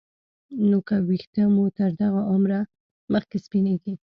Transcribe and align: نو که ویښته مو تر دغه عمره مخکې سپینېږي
نو 0.69 0.77
که 0.87 0.95
ویښته 1.07 1.43
مو 1.53 1.65
تر 1.77 1.89
دغه 2.01 2.21
عمره 2.31 2.59
مخکې 3.13 3.37
سپینېږي 3.45 3.93